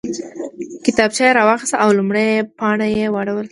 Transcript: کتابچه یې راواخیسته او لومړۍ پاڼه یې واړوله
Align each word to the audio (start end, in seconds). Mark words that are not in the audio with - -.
کتابچه 0.85 1.21
یې 1.27 1.35
راواخیسته 1.37 1.75
او 1.83 1.89
لومړۍ 1.97 2.29
پاڼه 2.57 2.87
یې 2.95 3.05
واړوله 3.13 3.49